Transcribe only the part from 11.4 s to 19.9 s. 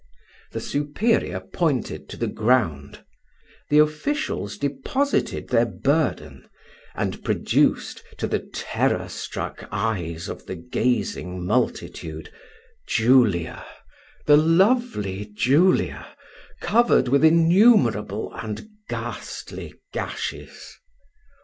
multitude, Julia, the lovely Julia, covered with innumerable and ghastly